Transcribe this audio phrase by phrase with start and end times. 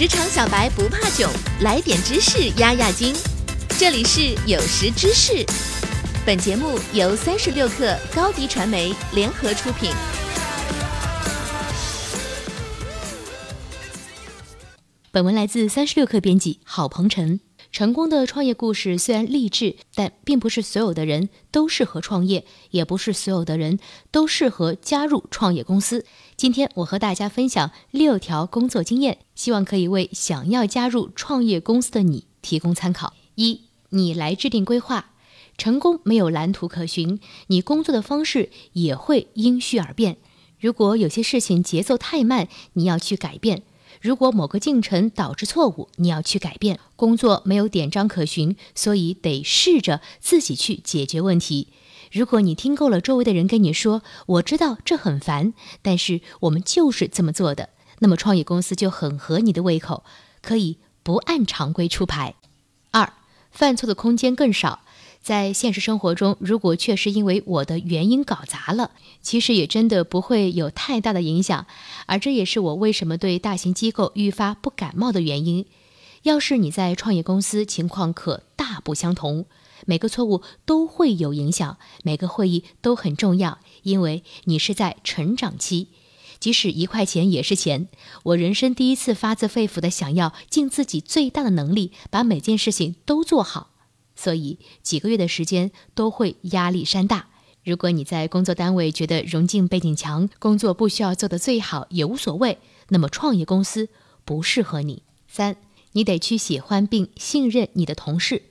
[0.00, 3.14] 职场小白不怕囧，来点知识压压惊。
[3.78, 5.44] 这里是有识知识，
[6.24, 9.90] 本节目由三十六氪高低传媒联合出品。
[15.10, 17.40] 本文来自三十六氪编辑郝鹏程。
[17.80, 23.78] 成功的创业故事虽然励志，但并不是所有的人都适合创业，也不是所有的人
[24.10, 26.04] 都适合加入创业公司。
[26.36, 33.14] 今天我和大家分享六条工作经验，希望可以为想要加入创业公司的你提供参考。
[33.36, 35.12] 一，你来制定规划。
[35.56, 40.18] 成功没有蓝图可循，你工作的方式也会因需而变。
[40.58, 43.62] 如果有些事情节奏太慢，你要去改变。
[44.00, 46.80] 如果某个进程导致错误，你要去改变。
[46.96, 51.68] 工作没有典章可循，所以得试着自己去解决问题。
[52.10, 57.68] 如果你听够了周围的人跟你说“我知道这很烦，但是我们就是这么做的”，
[58.00, 60.02] 那么创业公司就很合你的胃口，
[60.42, 62.34] 可以不按常规出牌。
[62.90, 63.12] 二，
[63.50, 64.80] 犯错的空间更少。
[65.22, 71.66] 在现实生活中，如果确实因为我的原因搞砸了，其实也真的不会有太大的影响。
[72.06, 75.66] 而这也是我为什么对大型机构愈发不感冒的原因。
[76.22, 79.46] 要是你在创业公司，情况可大不相同。
[79.86, 85.88] 每个错误都会有影响，每个会议都很重要，因为你是在成长期。
[86.38, 87.88] 即使一块钱也是钱。
[88.22, 93.70] 我人生第一次发自肺腑的想要尽自己最大的能力，把每件事情都做好。
[94.22, 97.28] 所以几个月的时间都会压力山大。
[97.64, 103.88] 如果你在工作单位觉得融进背景强，工作不需要做得最好也无所谓，那么创业公司
[104.26, 105.02] 不适合你。
[105.26, 105.56] 三，
[105.92, 108.42] 你得去喜欢并信任你的同事。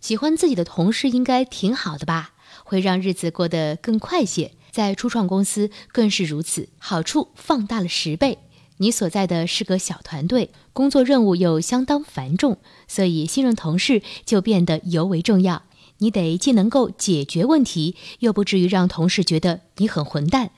[0.00, 2.32] 喜欢自己的同事应该挺好的吧？
[2.64, 4.52] 会让日子过得更快些。
[4.70, 8.38] 在初创公司更是如此，好处放大了十倍。
[8.78, 15.62] 你所在的是个小团队，工作任务又相当繁重，所以信任同事就变得尤为重要。
[15.98, 20.50] 你得既能够解决问题，又不至于让同事觉得你很混蛋。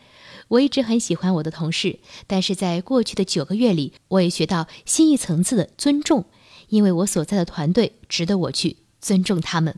[0.48, 6.24] 我一直很喜欢我的同事，但是在过去的九个月里，我也学到新一层次的尊重，
[6.68, 9.76] 因为我所在的团队值得我去尊重他们。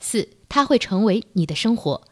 [0.00, 2.02] 四，他会成为你的生活。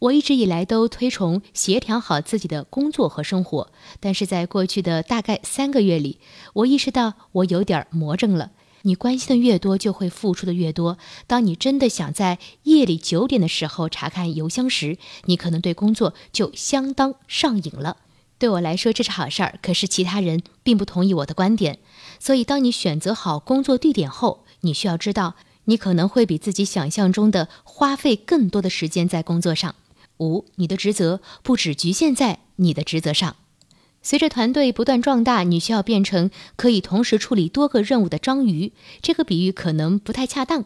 [0.00, 6.20] 我一直以来都推崇协调好自己的工作和生活，但是在过去的大概三个月里，
[6.54, 8.52] 我意识到我有点魔怔了。
[8.82, 10.98] 你关心的越多，就会付出的越多。
[11.26, 17.96] 当你真的想在夜里九点的时候查看邮箱时，你可能对工作就相当上瘾了。
[18.38, 21.80] 对我来说这是好事儿，可是其他人并不同意我的观点。
[22.20, 29.74] 所以，当你选择好工作地点后，你需要知道，你可能会比自己想象中的花费更多的时间在工作上。
[30.20, 33.36] 五，你的职责不只局限在你的职责上。
[34.02, 38.72] 随着团队不断壮大，你需要变成可以同时处理多个任务的章鱼。
[39.02, 40.64] 这个比喻可能不太恰当。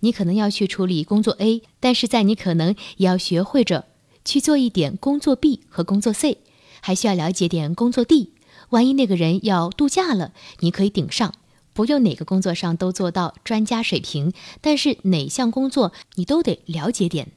[0.00, 3.86] 你可能要去处理工作 A，但是在你可能也要学会着
[4.24, 6.38] 去做一点工作 B 和工作 C，
[6.80, 8.32] 还需要了解点工作 D。
[8.70, 11.34] 万一那个人要度假了，你可以顶上。
[11.72, 17.32] 不用哪个工作上都做到专家水平，但是哪项工作你都得了解点。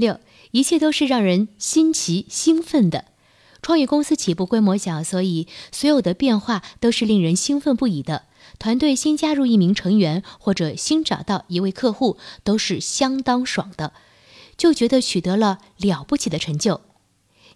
[0.00, 0.18] 六。
[0.50, 3.04] 一切都是让人新奇兴奋的。
[3.62, 8.24] 创业公司起步规模小，所以所有的变化都是令人兴奋不已的。
[8.58, 13.92] 团队新加入一名成员，或者新找到一位客户，都是相当爽的，
[14.56, 16.80] 就觉得取得了了不起的成就。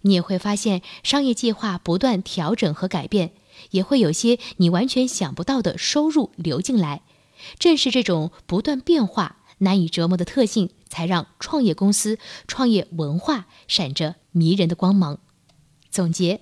[0.03, 3.31] 你也会发现，商业计划不断调整和改变，
[3.71, 7.01] 也会有些你完全想不到的收入流进来。
[7.59, 9.39] 正是这种不断变化。
[9.59, 12.17] 难以折磨的特性，才让创业公司、
[12.47, 15.19] 创业文化闪着迷人的光芒。
[15.89, 16.41] 总结：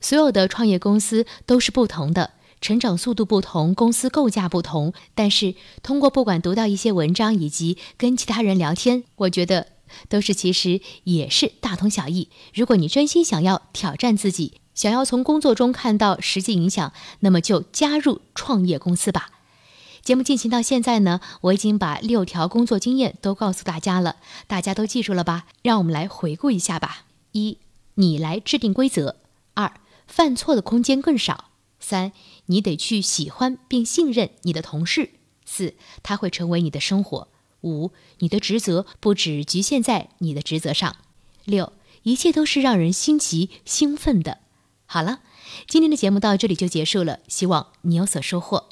[0.00, 4.92] 所有的创业公司都是不同的，成长速度不同，公司构架不同。
[5.14, 9.68] 但是，通过不管读到一些文章，以及跟其他人聊天，我觉得
[10.08, 12.28] 都是其实也是大同小异。
[12.52, 19.30] 如果你真心想要挑战自己，想要从工作中看到实际影响，那么就加入创业公司吧。
[20.02, 24.16] 节目进行到现在呢，我已经把六条工作经验都告诉大家了，
[24.46, 25.46] 大家都记住了吧？
[25.62, 27.04] 让我们来回顾一下吧。
[27.32, 27.58] 一，
[27.94, 29.16] 你来制定规则；
[29.54, 29.74] 二，
[30.06, 32.12] 犯错的空间更少；三，
[32.46, 35.10] 你得去喜欢并信任你的同事；
[35.44, 37.28] 四，他会成为你的生活；
[37.60, 40.94] 五，你的职责不只局限在你的职责上；
[41.44, 41.72] 六，
[42.02, 44.38] 一切都是让人新奇兴奋的。
[44.86, 45.20] 好了，
[45.68, 48.69] 今天的节目到这里就结束了，希望你有所收获。